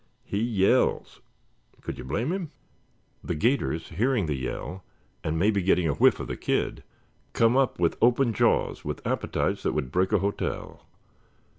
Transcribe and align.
He 0.23 0.39
yells 0.41 1.21
could 1.81 1.99
you 1.99 2.03
blame 2.03 2.31
him? 2.31 2.49
The 3.23 3.35
'gators, 3.35 3.89
hearing 3.89 4.25
the 4.25 4.33
yell, 4.33 4.83
and 5.23 5.37
maybe 5.37 5.61
getting 5.61 5.87
a 5.87 5.93
whiff 5.93 6.19
of 6.19 6.25
the 6.25 6.35
kid, 6.35 6.81
come 7.33 7.55
up 7.55 7.77
with 7.79 7.99
open 8.01 8.33
jaws 8.33 8.83
with 8.83 9.05
appetites 9.05 9.61
that 9.61 9.73
would 9.73 9.91
break 9.91 10.11
a 10.11 10.17
hotel. 10.17 10.87